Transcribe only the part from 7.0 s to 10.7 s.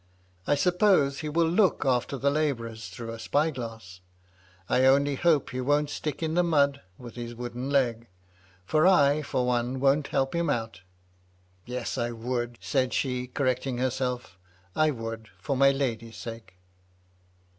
his wooden leg; for I, for one, won't help him